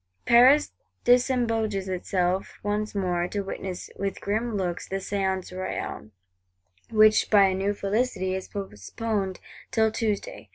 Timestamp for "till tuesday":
9.69-10.49